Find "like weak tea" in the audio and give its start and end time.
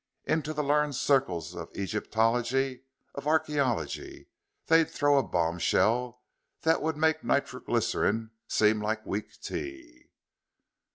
8.81-10.09